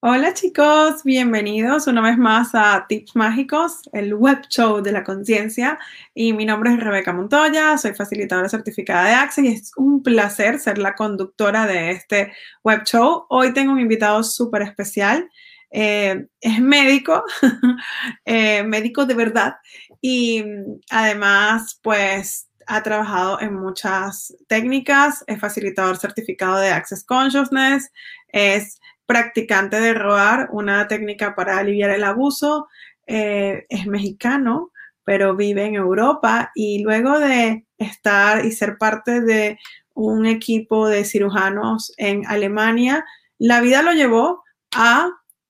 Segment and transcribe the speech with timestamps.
[0.00, 5.76] Hola chicos, bienvenidos una vez más a Tips Mágicos, el web show de la conciencia.
[6.14, 10.60] Y mi nombre es Rebeca Montoya, soy facilitadora certificada de Access y es un placer
[10.60, 13.26] ser la conductora de este web show.
[13.28, 15.28] Hoy tengo un invitado súper especial.
[15.72, 17.24] Eh, es médico,
[18.24, 19.56] eh, médico de verdad
[20.00, 20.44] y
[20.90, 27.90] además pues ha trabajado en muchas técnicas, es facilitador certificado de Access Consciousness,
[28.28, 28.78] es
[29.08, 32.68] practicante de ROAR, una técnica para aliviar el abuso.
[33.06, 34.70] Eh, es mexicano,
[35.02, 39.58] pero vive en Europa y luego de estar y ser parte de
[39.94, 43.02] un equipo de cirujanos en Alemania,
[43.38, 45.08] la vida lo llevó a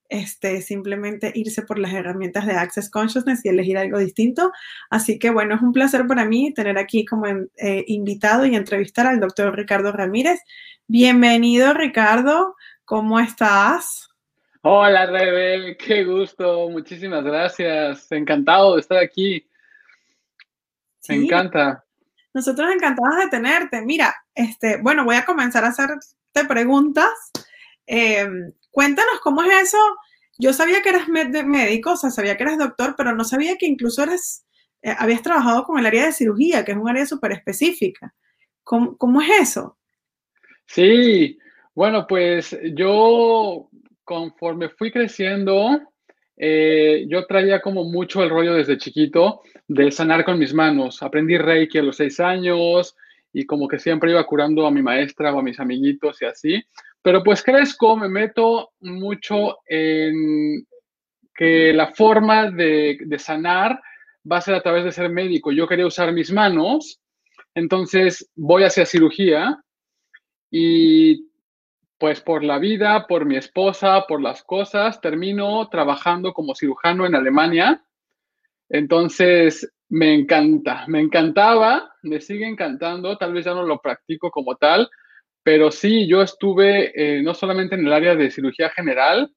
[0.08, 4.52] este, simplemente irse por las herramientas de Access Consciousness y elegir algo distinto.
[4.88, 9.08] Así que bueno, es un placer para mí tener aquí como eh, invitado y entrevistar
[9.08, 10.38] al doctor Ricardo Ramírez.
[10.86, 12.54] Bienvenido, Ricardo.
[12.88, 14.08] ¿Cómo estás?
[14.62, 18.10] Hola, Rebe, qué gusto, muchísimas gracias.
[18.10, 19.46] Encantado de estar aquí.
[21.06, 21.84] Me encanta.
[22.32, 23.82] Nosotros encantados de tenerte.
[23.82, 26.06] Mira, este, bueno, voy a comenzar a hacerte
[26.48, 27.10] preguntas.
[27.84, 29.78] Em, cuéntanos cómo es eso.
[30.38, 33.66] Yo sabía que eras médico, o sea, sabía que eras doctor, pero no sabía que
[33.66, 34.46] incluso eres,
[34.80, 38.14] eh, habías trabajado con el área de cirugía, que es un área súper específica.
[38.64, 39.76] ¿Cómo, ¿Cómo es eso?
[40.64, 41.38] Sí,
[41.78, 43.68] bueno, pues yo
[44.02, 45.80] conforme fui creciendo,
[46.36, 51.04] eh, yo traía como mucho el rollo desde chiquito de sanar con mis manos.
[51.04, 52.96] Aprendí Reiki a los seis años
[53.32, 56.64] y como que siempre iba curando a mi maestra o a mis amiguitos y así.
[57.00, 60.66] Pero pues crezco, me meto mucho en
[61.32, 63.80] que la forma de, de sanar
[64.28, 65.52] va a ser a través de ser médico.
[65.52, 66.98] Yo quería usar mis manos,
[67.54, 69.62] entonces voy hacia cirugía
[70.50, 71.27] y
[71.98, 77.16] pues por la vida, por mi esposa, por las cosas, termino trabajando como cirujano en
[77.16, 77.82] Alemania.
[78.68, 84.54] Entonces, me encanta, me encantaba, me sigue encantando, tal vez ya no lo practico como
[84.56, 84.88] tal,
[85.42, 89.32] pero sí, yo estuve eh, no solamente en el área de cirugía general,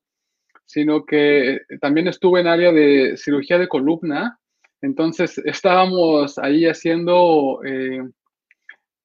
[0.66, 4.39] sino que también estuve en área de cirugía de columna.
[4.81, 7.61] Entonces, estábamos ahí haciendo...
[7.66, 8.01] Eh,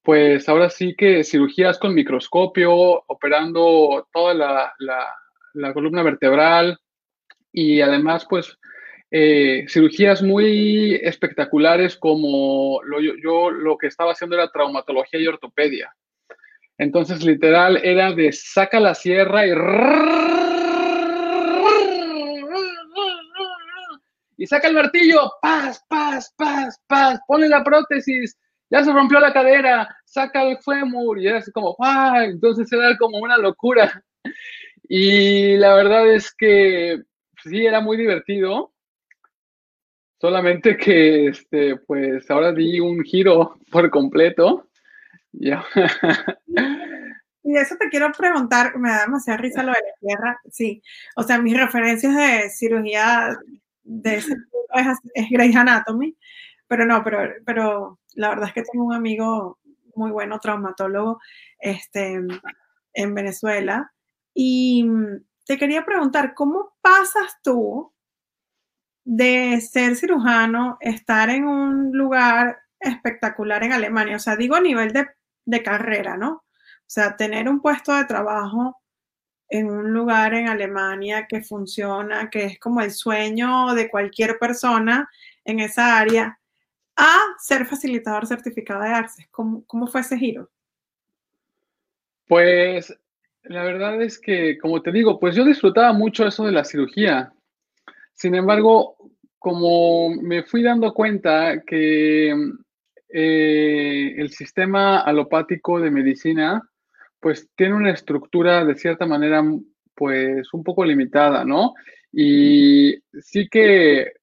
[0.07, 6.79] pues ahora sí que cirugías con microscopio, operando toda la, columna vertebral
[7.51, 8.57] y además pues
[9.11, 12.79] eh, cirugías muy espectaculares como
[13.21, 15.93] yo lo que estaba haciendo era traumatología y ortopedia.
[16.77, 19.51] Entonces literal era de saca la sierra y
[24.37, 28.37] y saca el martillo, paz, paz, paz, paz, pone la prótesis,
[28.69, 32.23] ya se rompió la cadera, saca el fémur, y así como, ¡ah!
[32.25, 34.03] Entonces era como una locura.
[34.89, 37.01] Y la verdad es que
[37.43, 38.71] sí, era muy divertido,
[40.19, 44.69] solamente que, este, pues ahora di un giro por completo.
[45.33, 45.65] Ya.
[47.43, 50.81] Y eso te quiero preguntar, me da demasiada risa lo de la tierra, sí.
[51.15, 53.37] O sea, mis referencias de cirugía
[53.83, 56.17] de ese es, es Grey's Anatomy,
[56.67, 59.59] pero no, pero, pero la verdad es que tengo un amigo
[59.95, 61.19] muy bueno, traumatólogo,
[61.59, 62.19] este,
[62.93, 63.91] en Venezuela.
[64.33, 64.85] Y
[65.45, 67.93] te quería preguntar, ¿cómo pasas tú
[69.03, 74.17] de ser cirujano, estar en un lugar espectacular en Alemania?
[74.17, 75.07] O sea, digo a nivel de,
[75.45, 76.31] de carrera, ¿no?
[76.31, 78.81] O sea, tener un puesto de trabajo
[79.49, 85.09] en un lugar en Alemania que funciona, que es como el sueño de cualquier persona
[85.45, 86.39] en esa área,
[86.97, 89.27] a ser facilitador certificado de Access.
[89.31, 90.49] ¿Cómo, ¿Cómo, fue ese giro?
[92.27, 92.93] Pues
[93.43, 97.31] la verdad es que, como te digo, pues yo disfrutaba mucho eso de la cirugía.
[98.13, 98.97] Sin embargo,
[99.37, 102.35] como me fui dando cuenta que
[103.09, 106.67] eh, el sistema alopático de medicina,
[107.19, 109.43] pues tiene una estructura de cierta manera,
[109.95, 111.73] pues un poco limitada, ¿no?
[112.11, 114.13] Y sí que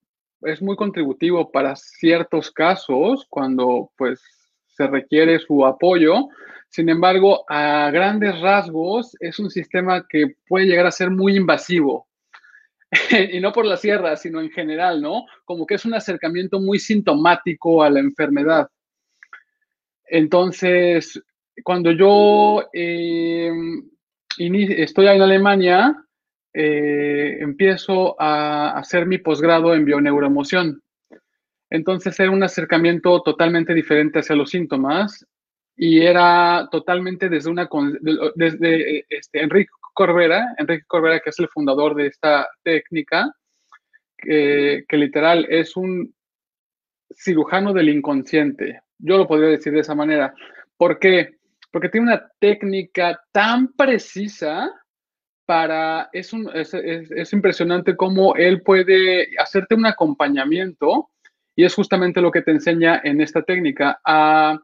[0.45, 4.23] es muy contributivo para ciertos casos cuando pues
[4.69, 6.29] se requiere su apoyo.
[6.69, 12.09] Sin embargo, a grandes rasgos es un sistema que puede llegar a ser muy invasivo.
[13.33, 15.25] y no por la sierra, sino en general, ¿no?
[15.45, 18.69] Como que es un acercamiento muy sintomático a la enfermedad.
[20.07, 21.23] Entonces,
[21.63, 23.51] cuando yo eh,
[24.39, 25.97] estoy en Alemania,
[26.55, 30.81] eh, empiezo a hacer mi posgrado en bioneuroemoción.
[31.69, 35.27] Entonces era un acercamiento totalmente diferente hacia los síntomas
[35.77, 37.69] y era totalmente desde una
[38.37, 43.35] desde este, Enrique Corbera, Enrique Corbera que es el fundador de esta técnica,
[44.17, 46.15] que, literal es un
[47.17, 48.81] cirujano del inconsciente.
[48.99, 50.33] Yo lo podría decir de esa manera.
[50.77, 51.37] ¿Por qué?
[51.73, 54.71] Porque tiene una técnica tan precisa
[55.47, 61.11] para, es, un, es, es, impresionante cómo él puede hacerte un acompañamiento
[61.57, 64.59] y es justamente lo que te enseña en esta técnica, a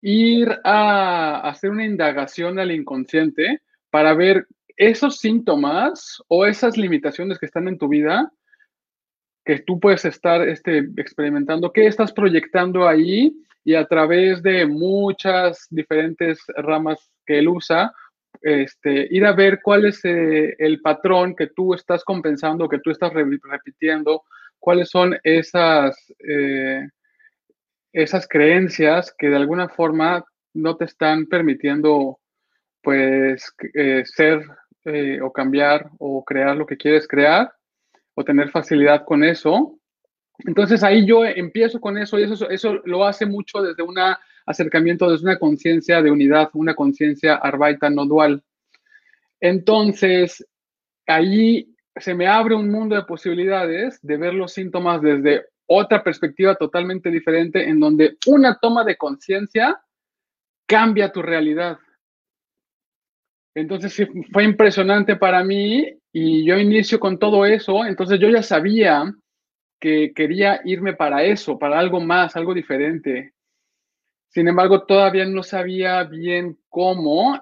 [0.00, 4.46] ir a hacer una indagación al inconsciente para ver
[4.76, 8.32] esos síntomas o esas limitaciones que están en tu vida,
[9.44, 15.66] que tú puedes estar este, experimentando, qué estás proyectando ahí y a través de muchas
[15.70, 17.92] diferentes ramas que él usa,
[18.42, 22.90] este, ir a ver cuál es eh, el patrón que tú estás compensando, que tú
[22.90, 24.24] estás repitiendo,
[24.58, 25.96] cuáles son esas,
[26.28, 26.88] eh,
[27.92, 30.24] esas creencias que de alguna forma
[30.54, 32.18] no te están permitiendo
[32.82, 34.44] pues eh, ser
[35.22, 37.52] o cambiar o crear lo que quieres crear
[38.14, 39.78] o tener facilidad con eso.
[40.38, 43.96] Entonces ahí yo empiezo con eso y eso, eso lo hace mucho desde un
[44.46, 48.42] acercamiento, desde una conciencia de unidad, una conciencia arbaita no dual.
[49.40, 50.46] Entonces
[51.06, 56.54] ahí se me abre un mundo de posibilidades de ver los síntomas desde otra perspectiva
[56.54, 59.80] totalmente diferente en donde una toma de conciencia
[60.66, 61.78] cambia tu realidad.
[63.54, 69.14] Entonces fue impresionante para mí y yo inicio con todo eso, entonces yo ya sabía
[69.78, 73.34] que quería irme para eso, para algo más, algo diferente.
[74.32, 77.38] Sin embargo, todavía no sabía bien cómo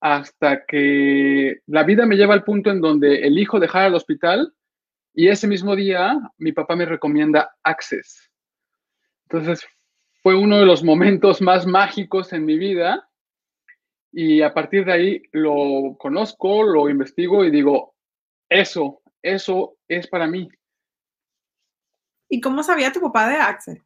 [0.00, 4.54] hasta que la vida me lleva al punto en donde elijo dejar el hospital
[5.14, 8.30] y ese mismo día mi papá me recomienda Access.
[9.28, 9.64] Entonces
[10.22, 13.08] fue uno de los momentos más mágicos en mi vida
[14.10, 17.94] y a partir de ahí lo conozco, lo investigo y digo,
[18.48, 20.48] eso, eso es para mí.
[22.30, 23.82] ¿Y cómo sabía tu papá de Axel?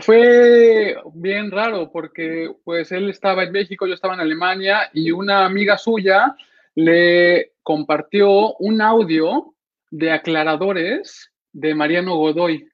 [0.00, 5.44] Fue bien raro porque pues él estaba en México, yo estaba en Alemania y una
[5.44, 6.36] amiga suya
[6.74, 9.54] le compartió un audio
[9.90, 12.68] de aclaradores de Mariano Godoy.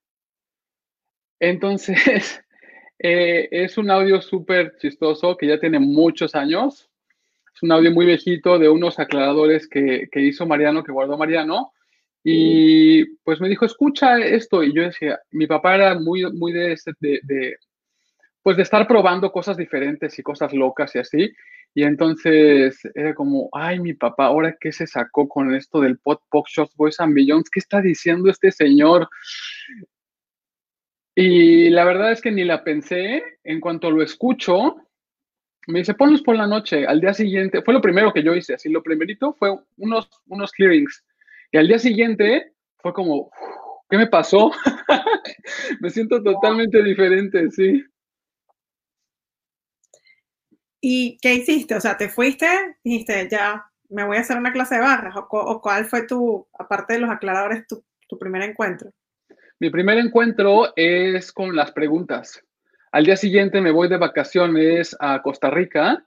[1.41, 2.43] Entonces,
[2.99, 6.91] eh, es un audio súper chistoso que ya tiene muchos años.
[7.55, 11.73] Es un audio muy viejito de unos aclaradores que, que hizo Mariano, que guardó Mariano.
[12.29, 14.65] Y pues me dijo, escucha esto.
[14.65, 17.57] Y yo decía, mi papá era muy, muy de, de,
[18.43, 21.33] pues de estar probando cosas diferentes y cosas locas y así.
[21.73, 26.21] Y entonces era como, ay, mi papá, ahora qué se sacó con esto del pot
[26.29, 29.09] pop shots boys and billions, ¿qué está diciendo este señor?
[31.15, 34.75] Y la verdad es que ni la pensé, en cuanto lo escucho,
[35.69, 38.55] me dice, ponlos por la noche, al día siguiente, fue lo primero que yo hice,
[38.55, 41.05] así lo primerito fue unos, unos clearings
[41.57, 43.31] y al día siguiente fue como,
[43.89, 44.53] ¿qué me pasó?
[45.81, 47.83] me siento totalmente diferente, sí.
[50.83, 51.75] ¿Y qué hiciste?
[51.75, 52.47] O sea, ¿te fuiste?
[52.85, 55.15] Dijiste, ya, me voy a hacer una clase de barras.
[55.17, 58.91] ¿O, cuál fue tu, aparte de los aclaradores, tu, tu primer encuentro?
[59.59, 62.45] Mi primer encuentro es con las preguntas.
[62.93, 66.05] Al día siguiente me voy de vacaciones a Costa Rica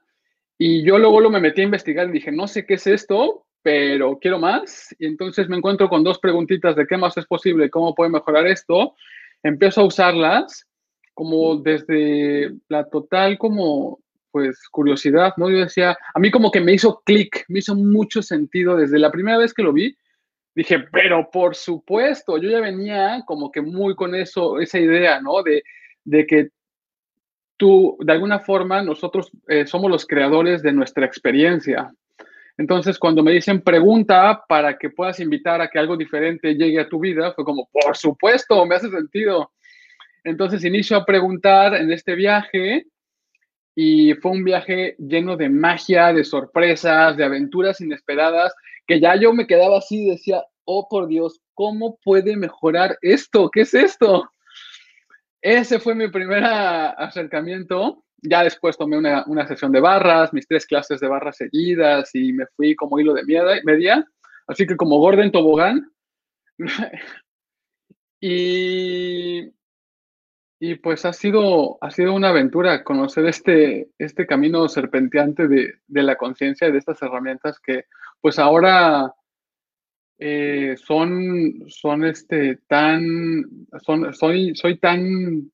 [0.56, 3.48] y yo luego lo me metí a investigar y dije, no sé qué es esto,
[3.62, 4.94] pero quiero más.
[4.98, 8.46] Y entonces me encuentro con dos preguntitas de qué más es posible, cómo puede mejorar
[8.46, 8.94] esto.
[9.42, 10.66] Empiezo a usarlas
[11.14, 13.98] como desde la total como
[14.30, 15.50] pues curiosidad, ¿no?
[15.50, 19.10] Yo decía, a mí como que me hizo clic, me hizo mucho sentido desde la
[19.10, 19.96] primera vez que lo vi.
[20.54, 25.42] Dije, pero por supuesto, yo ya venía como que muy con eso, esa idea, ¿no?
[25.42, 25.62] De,
[26.04, 26.50] de que
[27.56, 31.92] tú, de alguna forma, nosotros eh, somos los creadores de nuestra experiencia.
[32.60, 36.90] Entonces, cuando me dicen pregunta para que puedas invitar a que algo diferente llegue a
[36.90, 39.50] tu vida, fue como, por supuesto, me hace sentido.
[40.24, 42.84] Entonces, inicio a preguntar en este viaje
[43.74, 48.54] y fue un viaje lleno de magia, de sorpresas, de aventuras inesperadas,
[48.86, 53.48] que ya yo me quedaba así y decía, oh por Dios, ¿cómo puede mejorar esto?
[53.50, 54.30] ¿Qué es esto?
[55.40, 60.66] Ese fue mi primer acercamiento ya después tomé una, una, sesión de barras, mis tres
[60.66, 63.24] clases de barras seguidas y me fui como hilo de
[63.64, 64.06] media.
[64.46, 65.90] Así que como Gordon Tobogán,
[68.20, 69.50] y,
[70.60, 76.02] y pues ha sido, ha sido una aventura conocer este, este camino serpenteante de, de
[76.02, 77.84] la conciencia y de estas herramientas que
[78.20, 79.14] pues ahora
[80.22, 85.50] eh, son, son este, tan, son, soy, soy tan,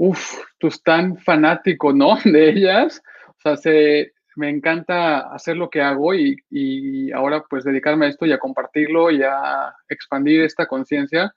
[0.00, 2.16] uff, pues tan fanático, ¿no?
[2.24, 3.02] De ellas.
[3.28, 8.08] O sea, se, me encanta hacer lo que hago y, y, ahora pues dedicarme a
[8.08, 11.34] esto y a compartirlo y a expandir esta conciencia,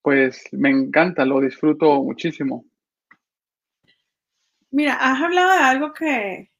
[0.00, 2.64] pues me encanta, lo disfruto muchísimo.
[4.70, 6.50] Mira, has hablado de algo que,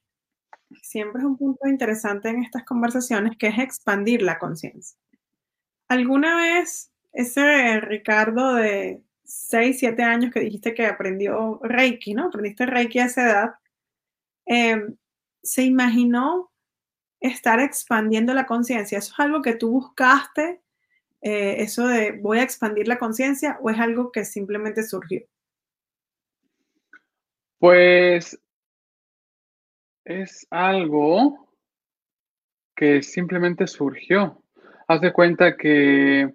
[0.82, 4.98] siempre es un punto interesante en estas conversaciones, que es expandir la conciencia.
[5.88, 12.26] ¿Alguna vez ese Ricardo de 6, 7 años que dijiste que aprendió Reiki, ¿no?
[12.26, 13.50] Aprendiste Reiki a esa edad,
[14.46, 14.96] em,
[15.42, 16.50] ¿se imaginó
[17.20, 18.98] estar expandiendo la conciencia?
[18.98, 20.60] ¿Eso es algo que tú buscaste?
[21.20, 25.22] Eh, ¿Eso de voy a expandir la conciencia o es algo que simplemente surgió?
[27.58, 28.40] Pues
[30.04, 31.48] es algo
[32.74, 34.42] que simplemente surgió.
[34.88, 36.34] Haz de cuenta que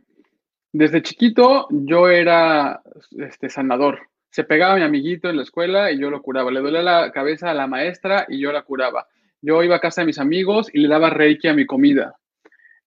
[0.78, 2.82] desde chiquito yo era
[3.18, 4.00] este, sanador.
[4.30, 6.52] Se pegaba mi amiguito en la escuela y yo lo curaba.
[6.52, 9.08] Le dolía la cabeza a la maestra y yo la curaba.
[9.42, 12.16] Yo iba a casa de mis amigos y le daba reiki a mi comida.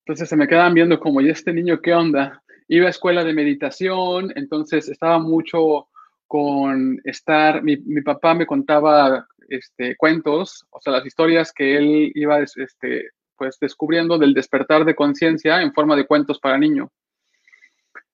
[0.05, 2.43] Entonces se me quedaban viendo como, ¿y este niño qué onda?
[2.69, 5.89] Iba a escuela de meditación, entonces estaba mucho
[6.29, 12.13] con estar, mi, mi papá me contaba este, cuentos, o sea, las historias que él
[12.15, 16.93] iba este, pues, descubriendo del despertar de conciencia en forma de cuentos para niño.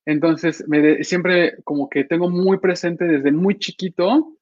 [0.07, 4.33] Entonces, me siempre como que tengo muy presente desde muy chiquito,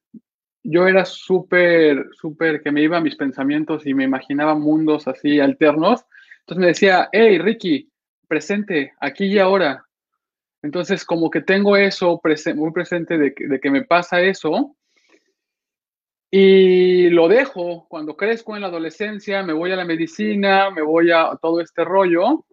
[0.62, 5.40] yo era súper, súper que me iba a mis pensamientos y me imaginaba mundos así
[5.40, 6.04] alternos.
[6.40, 7.90] Entonces me decía, hey, Ricky,
[8.28, 9.84] presente, aquí y ahora.
[10.62, 12.20] Entonces, como que tengo eso
[12.54, 14.76] muy presente de de que me pasa eso,
[16.36, 21.12] y lo dejo, cuando crezco en la adolescencia, me voy a la medicina, me voy
[21.12, 22.44] a todo este rollo,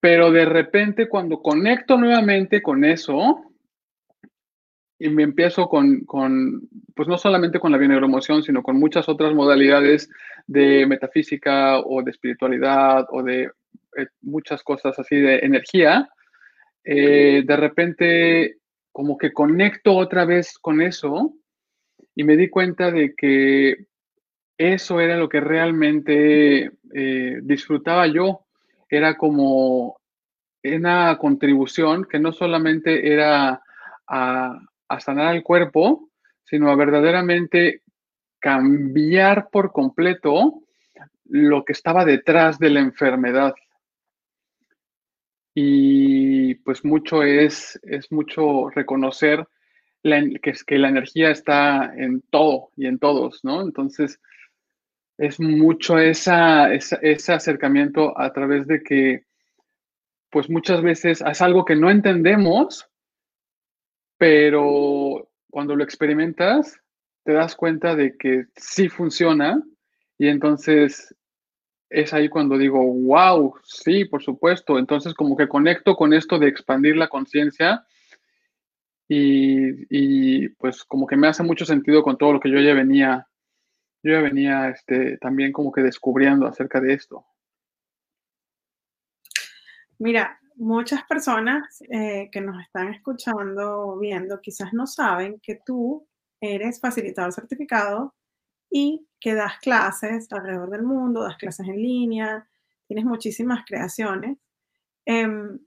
[0.00, 3.42] pero de repente cuando conecto nuevamente con eso,
[4.98, 9.34] y me empiezo con, con, pues no solamente con la bioneuroemoción, sino con muchas otras
[9.34, 10.08] modalidades
[10.46, 13.50] de metafísica o de espiritualidad o de
[13.96, 16.08] eh, muchas cosas así de energía,
[16.84, 18.58] eh, de repente
[18.92, 21.34] como que conecto otra vez con eso
[22.14, 23.86] y me di cuenta de que
[24.56, 28.45] eso era lo que realmente eh, disfrutaba yo.
[28.88, 29.98] Era como
[30.62, 33.62] una contribución que no solamente era
[34.06, 34.60] a,
[35.00, 36.10] sanar el cuerpo,
[36.44, 37.82] sino a verdaderamente
[38.38, 40.62] cambiar por completo
[41.24, 43.54] lo que estaba detrás de la enfermedad.
[45.54, 49.46] Y pues mucho es, es mucho reconocer
[50.42, 53.60] que es que la energía está en todo y en todos, ¿no?
[53.62, 54.20] Entonces,
[55.18, 59.24] es mucho esa, ese acercamiento a través de que,
[60.30, 62.88] pues muchas veces es algo que no entendemos,
[64.18, 66.78] pero cuando lo experimentas,
[67.24, 69.62] te das cuenta de que sí funciona
[70.18, 71.14] y entonces
[71.88, 74.78] es ahí cuando digo, wow, sí, por supuesto.
[74.78, 77.84] Entonces como que conecto con esto de expandir la conciencia
[79.08, 83.28] y, pues como que me hace mucho sentido con todo lo que yo ya venía,
[84.02, 87.26] yo ya venía este, también como que descubriendo acerca de esto.
[89.98, 96.06] Mira, muchas personas eh, que nos están escuchando, viendo, quizás no saben que tú
[96.40, 98.14] eres facilitador certificado
[98.70, 102.46] y que das clases alrededor del mundo, das clases en línea,
[102.86, 104.38] tienes muchísimas creaciones.
[105.06, 105.58] Em,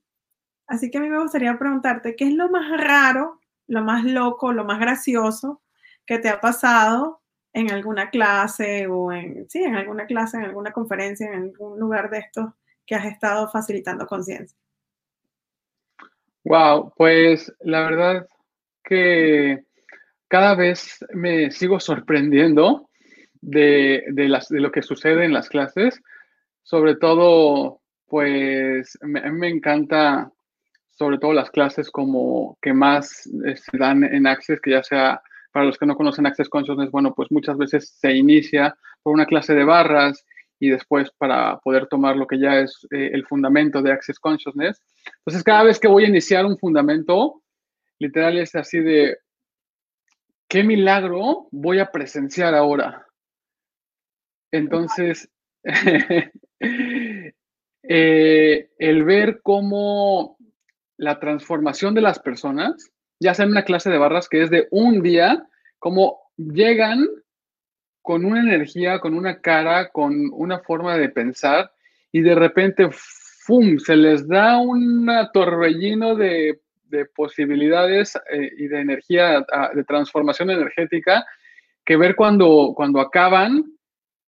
[0.69, 4.53] Así que a mí me gustaría preguntarte, ¿qué es lo más raro, lo más loco,
[4.53, 5.63] lo más gracioso
[6.05, 7.18] que te ha pasado
[7.53, 12.09] en alguna clase o en, sí, en alguna clase, en alguna conferencia, en algún lugar
[12.09, 12.51] de estos
[12.85, 14.57] que has estado facilitando conciencia?
[16.43, 18.27] Wow, pues la verdad
[18.83, 19.63] que
[20.27, 22.89] cada vez me sigo sorprendiendo
[23.41, 26.01] de, las, de lo que sucede en las clases.
[26.63, 30.31] Sobre todo, pues me, me encanta
[30.91, 35.21] sobre todo las clases como que más eh, se dan en Access, que ya sea
[35.51, 39.25] para los que no conocen Access Consciousness, bueno, pues muchas veces se inicia por una
[39.25, 40.25] clase de barras
[40.59, 44.81] y después para poder tomar lo que ya es eh, el fundamento de Access Consciousness.
[45.19, 47.41] Entonces, cada vez que voy a iniciar un fundamento,
[47.97, 49.17] literal es así de,
[50.47, 53.05] ¿qué milagro voy a presenciar ahora?
[54.51, 55.29] Entonces,
[57.83, 60.37] eh, el ver cómo
[60.97, 64.67] la transformación de las personas, ya sea en una clase de barras que es de
[64.71, 65.45] un día,
[65.77, 67.05] cómo llegan
[68.01, 71.71] con una energía, con una cara, con una forma de pensar
[72.11, 76.59] y de repente, ¡fum!, se les da un torbellino de,
[77.15, 79.45] posibilidades eh, y de energía,
[79.75, 81.23] de transformación energética,
[81.85, 83.63] que ver cuando, cuando acaban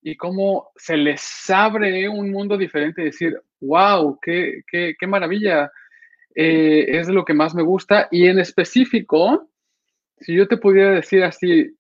[0.04, 5.72] y cómo se les abre un mundo diferente y decir, wow, qué, qué, qué maravilla,
[6.36, 8.08] eh, es lo que más me gusta.
[8.12, 9.50] Y en específico,
[10.20, 11.76] si yo te pudiera decir así,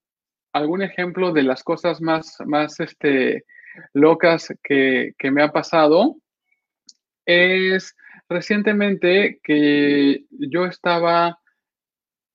[0.53, 3.45] algún ejemplo de las cosas más, más este,
[3.93, 6.17] locas que, me ha pasado,
[7.25, 7.95] es
[8.27, 11.39] recientemente que yo estaba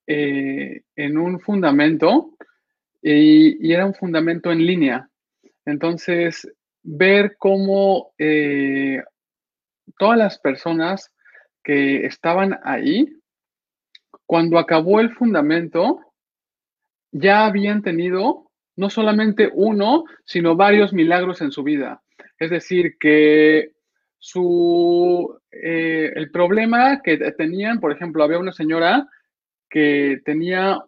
[0.07, 2.37] eh, en un fundamento
[3.03, 5.09] y, era un fundamento en línea.
[5.65, 6.49] Entonces,
[6.83, 9.03] ver cómo eh,
[9.99, 11.13] todas las personas
[11.67, 13.13] que estaban ahí,
[14.25, 15.99] cuando acabó el fundamento,
[17.11, 22.05] ya habían tenido no solamente uno, sino varios milagros en su vida.
[22.39, 23.73] Es decir, que
[24.17, 29.09] su, eh, el problema que tenían, por ejemplo, había una señora
[29.69, 30.79] que tenía,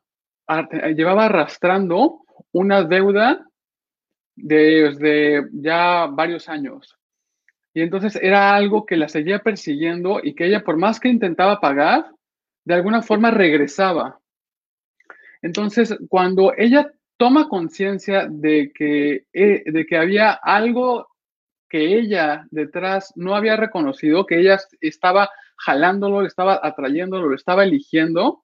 [0.94, 2.20] llevaba arrastrando
[2.52, 3.44] una deuda
[4.36, 6.97] desde ya varios años.
[7.78, 11.60] Y entonces era algo que la seguía persiguiendo y que ella, por más que intentaba
[11.60, 12.10] pagar,
[12.64, 14.18] de alguna forma regresaba.
[15.42, 21.06] Entonces, cuando ella toma conciencia de, que, eh, de que había algo
[21.68, 28.42] que ella detrás no había reconocido, que ella estaba jalándolo, estaba atrayéndolo, lo estaba eligiendo,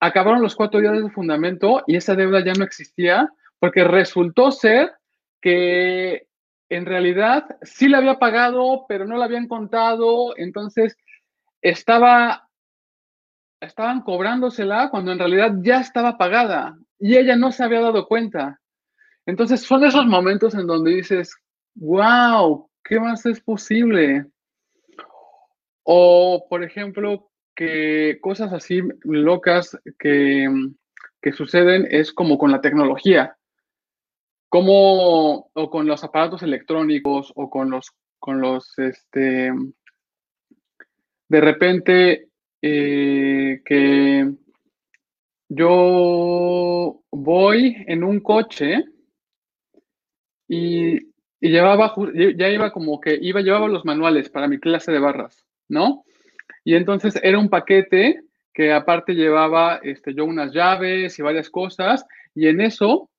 [0.00, 4.94] acabaron los cuatro días de fundamento y esa deuda ya no existía porque resultó ser
[5.40, 6.25] que
[6.68, 10.96] en realidad sí la había pagado, pero no la habían contado, entonces
[11.62, 12.48] estaba,
[13.60, 18.60] estaban cobrándosela cuando en realidad ya estaba pagada y ella no se había dado cuenta.
[19.26, 21.36] Entonces son esos momentos en donde dices,
[21.74, 24.26] wow, ¿qué más es posible?
[25.82, 30.48] O, por ejemplo, que cosas así locas que,
[31.22, 33.35] que suceden es como con la tecnología
[34.48, 39.52] como, o con los aparatos electrónicos, o con los, con los, este,
[41.28, 42.28] de repente,
[42.62, 44.32] eh, que
[45.48, 48.84] yo voy en un coche
[50.48, 51.94] y, y, llevaba,
[52.36, 56.04] ya iba como que, iba, llevaba los manuales para mi clase de barras, ¿no?
[56.64, 62.06] Y entonces era un paquete que aparte llevaba este, yo unas llaves y varias cosas,
[62.34, 63.10] y en eso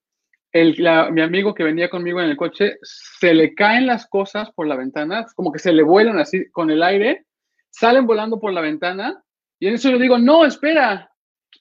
[1.12, 4.76] mi amigo que venía conmigo en el coche, se le caen las cosas por la
[4.76, 7.26] ventana, como que se le vuelan así con el aire,
[7.70, 9.24] salen volando por la ventana
[9.60, 11.12] y en eso yo digo, no, espera.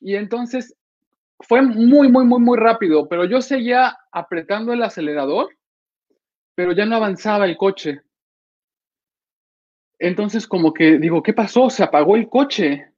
[0.01, 0.77] Y entonces
[1.41, 5.49] fue muy, muy, muy, muy rápido, pero yo seguía apretando el acelerador,
[6.55, 8.03] pero ya no avanzaba el coche.
[9.99, 11.71] Entonces como que digo, ¿qué pasó?
[11.71, 12.93] Se apagó el coche.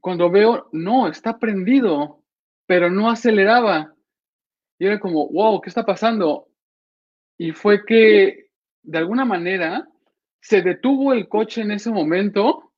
[0.00, 2.22] Cuando veo, no, está prendido,
[2.66, 3.95] pero no aceleraba.
[4.78, 6.48] Y era como, wow, ¿qué está pasando?
[7.38, 8.50] Y fue que,
[8.82, 9.88] de alguna manera,
[10.40, 12.72] se detuvo el coche en ese momento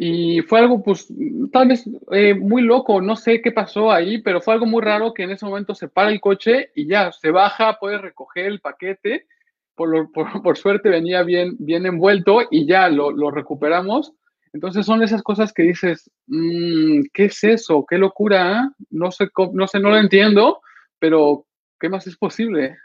[0.00, 1.12] y fue algo, pues,
[1.52, 5.12] tal vez eh, muy loco, no sé qué pasó ahí, pero fue algo muy raro
[5.12, 8.60] que en ese momento se para el coche y ya, se baja, puede recoger el
[8.60, 9.26] paquete,
[9.74, 14.12] por, por, suerte venía bien, bien envuelto y ya lo, lo recuperamos
[14.52, 17.84] entonces son esas cosas que dices, mm, ¿qué es eso?
[17.88, 18.60] ¿Qué locura?
[18.60, 18.72] Ah?
[18.90, 20.60] No sé, no sé, no lo entiendo,
[20.98, 21.46] pero
[21.78, 22.76] ¿qué más es posible?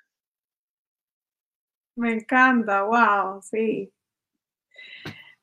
[1.95, 3.91] Me encanta, wow, sí.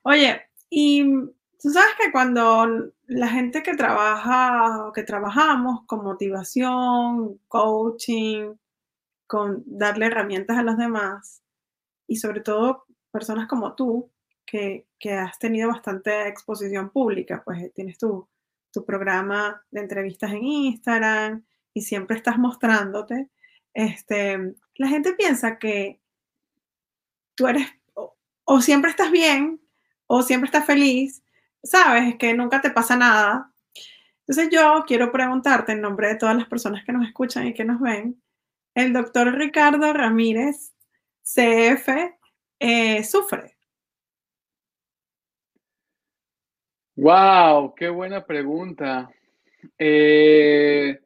[0.02, 1.04] Oye, y
[1.60, 8.54] tú sabes que cuando la gente que trabaja que trabajamos con motivación, coaching,
[9.26, 11.42] con darle herramientas a los demás,
[12.06, 14.10] y sobre todo personas como tú,
[14.44, 18.28] que, has tenido bastante exposición pública, pues eh, tienes tu,
[18.70, 23.28] tu programa de entrevistas en Instagram y siempre estás mostrándote,
[23.74, 26.00] este, la gente piensa que
[27.34, 27.68] tú eres
[28.44, 29.60] o, siempre estás bien
[30.06, 31.22] o siempre estás feliz,
[31.62, 33.52] sabes que nunca te pasa nada.
[34.26, 37.64] Entonces yo quiero preguntarte en nombre de todas las personas que nos escuchan y que
[37.64, 38.20] nos ven,
[38.74, 40.72] el doctor Ricardo Ramírez,
[41.22, 41.88] CF,
[42.58, 43.56] eh, sufre.
[47.00, 49.10] Wow, qué buena pregunta.
[49.78, 51.00] Eh,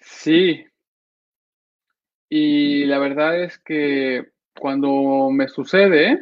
[0.00, 0.66] sí.
[2.28, 6.18] Y la verdad es que cuando me sucede,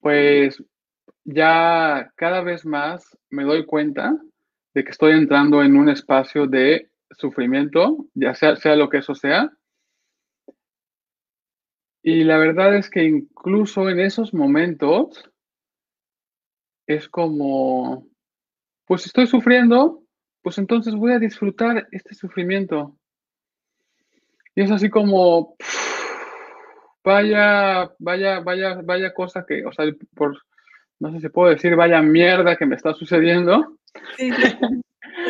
[0.00, 0.62] pues
[1.24, 4.16] ya cada vez más me doy cuenta
[4.74, 9.14] de que estoy entrando en un espacio de sufrimiento, ya sea, sea lo que eso
[9.14, 9.50] sea.
[12.02, 15.29] Y la verdad es que incluso en esos momentos
[16.94, 18.04] es como,
[18.84, 20.02] pues estoy sufriendo,
[20.42, 22.96] pues entonces voy a disfrutar este sufrimiento.
[24.56, 25.54] Y es así como,
[27.04, 30.36] vaya, vaya, vaya, vaya cosa que, o sea, por,
[30.98, 33.76] no sé si puedo decir, vaya mierda que me está sucediendo.
[34.16, 34.32] Sí,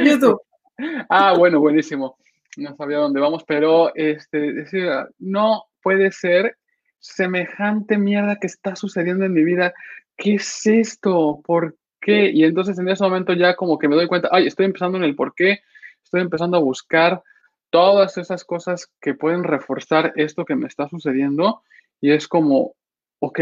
[0.02, 0.40] YouTube.
[1.10, 2.16] ah, bueno, buenísimo.
[2.56, 6.56] No sabía dónde vamos, pero este, decir, no puede ser
[6.98, 9.74] semejante mierda que está sucediendo en mi vida.
[10.20, 11.40] ¿Qué es esto?
[11.42, 12.30] ¿Por qué?
[12.30, 15.04] Y entonces en ese momento ya como que me doy cuenta, ay, estoy empezando en
[15.04, 15.60] el por qué,
[16.04, 17.22] estoy empezando a buscar
[17.70, 21.62] todas esas cosas que pueden reforzar esto que me está sucediendo
[22.02, 22.74] y es como,
[23.20, 23.40] ok,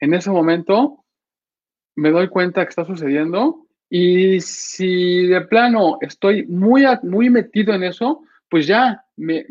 [0.00, 1.04] en ese momento
[1.96, 7.82] me doy cuenta que está sucediendo y si de plano estoy muy, muy metido en
[7.82, 9.44] eso, pues ya me,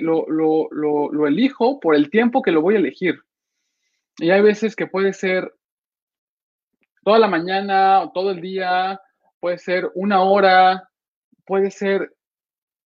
[0.00, 3.18] lo, elijo por el tiempo que lo voy a elegir.
[4.18, 5.52] Y hay veces que puede ser
[7.04, 9.00] toda la mañana o todo el día,
[9.40, 10.88] puede ser una hora,
[11.44, 12.12] puede ser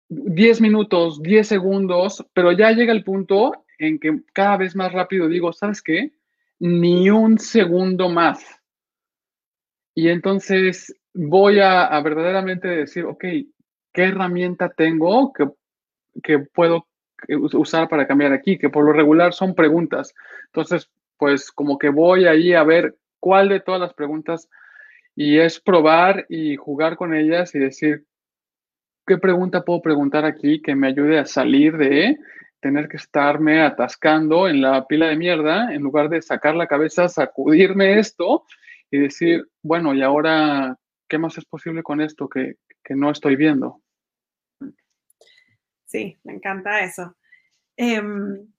[0.09, 5.29] 10 minutos, 10 segundos, pero ya llega el punto en que cada vez más rápido
[5.29, 6.13] digo, ¿sabes qué?
[6.59, 8.45] Ni un segundo más.
[9.95, 13.25] Y entonces voy a, verdaderamente decir, ok,
[13.93, 15.49] ¿qué herramienta tengo que,
[16.23, 16.87] que puedo
[17.29, 18.59] usar para cambiar aquí?
[18.59, 20.15] Que por lo regular son preguntas.
[20.47, 24.49] Entonces, pues como que voy ahí a ver cuál de todas las preguntas
[25.15, 28.07] y es probar y jugar con ellas y decir,
[29.07, 32.19] ¿qué pregunta puedo preguntar aquí que me ayude a salir de
[32.61, 37.09] tener que estarme atascando en la pila de mierda en lugar de sacar la cabeza,
[37.09, 38.45] sacudirme esto
[38.91, 40.77] y decir, bueno, ¿y ahora
[41.09, 43.81] qué más es posible con esto que, que no estoy viendo?
[45.85, 47.17] Sí, me encanta eso.
[47.79, 48.53] Mm,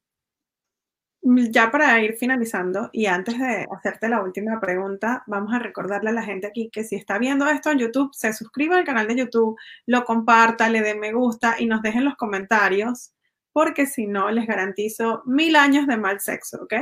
[1.21, 6.13] ya para ir finalizando y antes de hacerte la última pregunta, vamos a recordarle a
[6.13, 9.15] la gente aquí que si está viendo esto en YouTube, se suscriba al canal de
[9.15, 13.13] YouTube, lo comparta, le dé me gusta y nos dejen los comentarios,
[13.51, 16.73] porque si no, les garantizo mil años de mal sexo, ¿ok?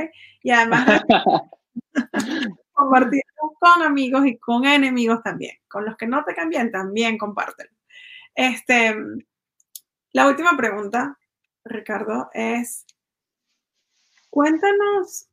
[0.42, 1.02] Y además,
[2.72, 3.22] compartir
[3.58, 5.56] con amigos y con enemigos también.
[5.68, 7.70] Con los que no te cambien, también compártelo.
[8.34, 8.94] Este,
[10.12, 11.18] la última pregunta,
[11.64, 12.86] Ricardo, es
[14.38, 15.28] Cuéntanos,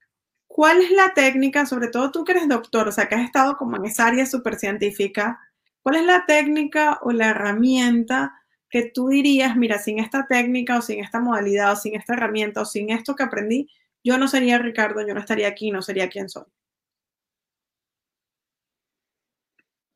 [0.47, 3.55] ¿cuál es la técnica, sobre todo tú que eres doctor, o sea, que has estado
[3.55, 5.39] como en esa área súper científica,
[5.83, 8.33] cuál es la técnica o la herramienta
[8.67, 12.61] que tú dirías, mira, sin esta técnica o sin esta modalidad o sin esta herramienta
[12.61, 13.69] o sin esto que aprendí,
[14.03, 16.45] yo no sería Ricardo, yo no estaría aquí, no sería quien soy?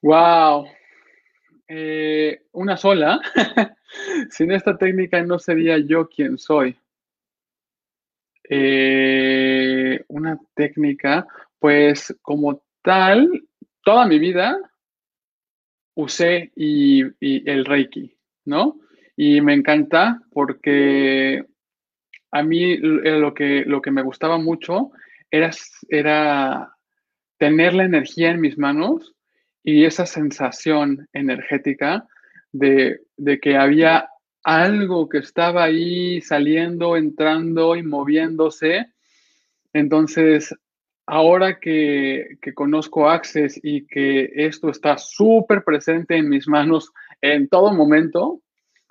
[0.04, 0.68] Wow.
[1.68, 3.20] Eh, una sola.
[4.30, 6.78] sin esta técnica no sería yo quien soy.
[8.52, 11.28] Eh, una técnica,
[11.60, 13.44] pues como tal,
[13.84, 14.58] toda mi vida
[15.94, 18.80] usé y, el Reiki, ¿no?
[19.16, 21.44] Y me encanta porque
[22.32, 24.92] a mí lo que, lo que me gustaba mucho
[25.30, 25.52] era,
[25.90, 26.74] era
[27.38, 29.14] tener la energía en mis manos
[29.64, 32.08] y esa sensación energética
[32.52, 34.10] de, de que había
[34.44, 38.88] algo que estaba ahí saliendo, entrando y moviéndose.
[39.74, 40.56] Entonces,
[41.06, 47.74] ahora que, conozco Access y que esto está súper presente en mis manos en todo
[47.74, 48.42] momento,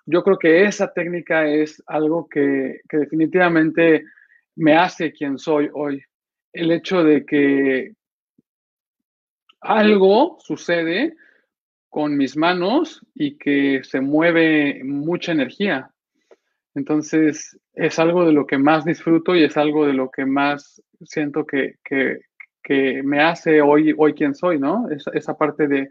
[0.06, 4.04] yo creo que esa técnica es algo que, que definitivamente
[4.56, 6.02] me hace quien soy hoy.
[6.52, 7.92] El hecho de que
[9.60, 11.14] algo sucede
[11.88, 15.90] con mis manos y que se mueve mucha energía.
[16.74, 20.82] Entonces, es algo de lo que más disfruto y es algo de lo que más
[21.02, 22.20] siento que, que,
[23.02, 24.90] me hace hoy, hoy quien soy, ¿no?
[24.90, 25.88] Esa, esa parte de,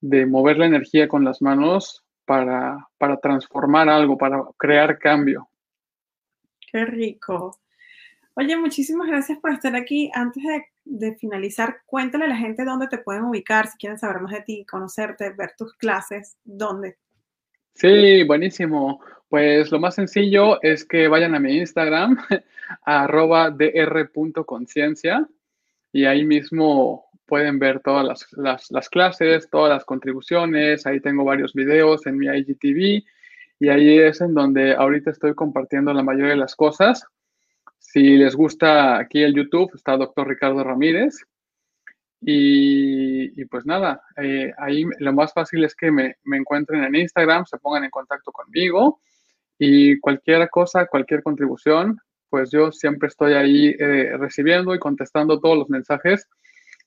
[0.00, 5.48] de, mover la energía con las manos para, para transformar algo, para crear cambio.
[6.70, 7.58] Qué rico.
[8.34, 10.10] Oye, muchísimas gracias por estar aquí.
[10.14, 14.22] Antes de de finalizar, cuéntale a la gente dónde te pueden ubicar, si quieren saber
[14.22, 16.96] más de ti, conocerte, ver tus clases, dónde.
[17.74, 19.00] Sí, buenísimo.
[19.28, 22.16] Pues lo más sencillo es que vayan a mi Instagram,
[22.82, 25.28] arroba dr.conciencia,
[25.92, 30.86] y ahí mismo pueden ver todas las, las, clases, todas las contribuciones.
[30.86, 33.04] Ahí tengo varios videos en mi IGTV
[33.58, 37.04] y ahí es en donde ahorita estoy compartiendo la mayoría de las cosas.
[37.96, 41.24] Si les gusta aquí el YouTube, está doctor Ricardo Ramírez.
[42.20, 47.46] Y, pues nada, eh, ahí lo más fácil es que me, me, encuentren en Instagram,
[47.46, 49.00] se pongan en contacto conmigo
[49.58, 55.56] y cualquier cosa, cualquier contribución, pues yo siempre estoy ahí eh, recibiendo y contestando todos
[55.56, 56.28] los mensajes.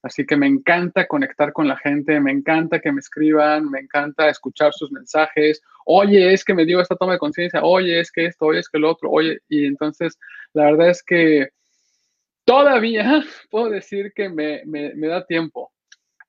[0.02, 4.30] Así que me encanta conectar con la gente, me encanta que me escriban, me encanta
[4.30, 5.62] escuchar sus mensajes.
[5.86, 8.70] Oye, es que me dio esta toma de conciencia, oye, es que esto, oye, es
[8.70, 9.40] que lo otro, oye.
[9.50, 10.18] Y entonces,
[10.54, 11.50] la verdad es que
[12.46, 15.72] todavía puedo decir que me, me, da tiempo.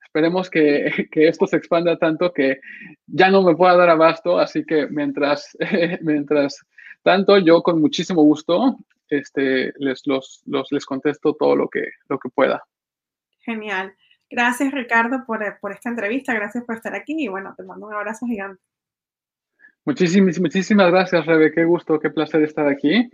[0.04, 2.60] Esperemos que, que, esto se expanda tanto que
[3.06, 4.38] ya no me pueda dar abasto.
[4.38, 5.56] Así que mientras,
[6.00, 6.58] mientras
[7.04, 8.76] tanto, yo con muchísimo gusto
[9.08, 12.64] este, les, los, los, les contesto todo lo que, lo que pueda.
[13.40, 13.94] Genial.
[14.30, 16.32] Gracias, Ricardo, por, por, esta entrevista.
[16.34, 18.62] Gracias por estar aquí y bueno, te mando un abrazo gigante.
[19.84, 21.52] Muchísimas, muchísimas gracias, Rebe.
[21.52, 23.10] Qué gusto, qué placer estar aquí.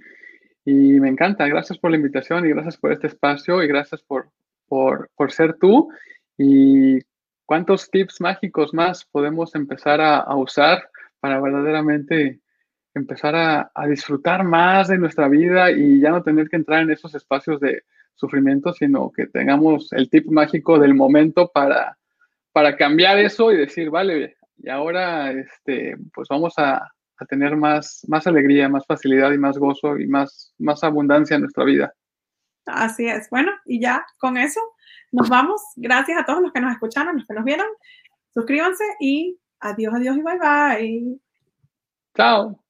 [0.64, 1.46] Y me encanta.
[1.46, 4.30] Gracias por la invitación y gracias por este espacio y gracias por,
[4.66, 5.88] por, por ser tú.
[6.36, 6.98] Y
[7.46, 12.40] cuántos tips mágicos más podemos empezar a, a usar para verdaderamente
[12.92, 16.90] empezar a, a, disfrutar más de nuestra vida y ya no tener que entrar en
[16.90, 17.84] esos espacios de,
[18.16, 21.96] sufrimiento, sino que tengamos el tip mágico del momento para,
[22.52, 26.76] para cambiar eso y decir, vale, y ahora este, pues vamos a,
[27.18, 31.42] a tener más, más alegría, más facilidad y más gozo y más, más abundancia en
[31.42, 31.92] nuestra vida.
[32.66, 33.30] Así es.
[33.30, 34.60] Bueno, y ya con eso
[35.12, 35.62] nos vamos.
[35.76, 37.66] Gracias a todos los que nos escucharon, los que nos vieron.
[38.34, 41.20] Suscríbanse y adiós, adiós y bye bye.
[42.14, 42.65] Chao.